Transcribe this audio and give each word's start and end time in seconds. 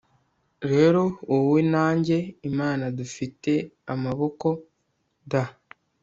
rero 0.71 1.01
wowe 1.31 1.59
na 1.73 1.85
njye, 1.97 2.19
imana 2.49 2.85
dufite 2.97 3.51
amaboko'd 3.93 4.61